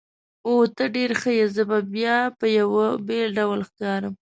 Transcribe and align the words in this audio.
اوه، 0.47 0.65
ته 0.75 0.83
ډېر 0.95 1.11
ښه 1.21 1.31
یې، 1.37 1.45
زه 1.55 1.63
به 1.69 1.79
بیا 1.93 2.17
په 2.39 2.45
یوه 2.59 2.85
بېل 3.07 3.29
ډول 3.37 3.59
ښکارم. 3.69 4.13